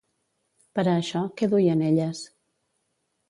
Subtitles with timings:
[0.77, 2.21] Per a això, què duien elles?